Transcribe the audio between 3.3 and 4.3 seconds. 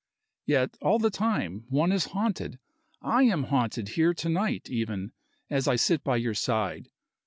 haunted here to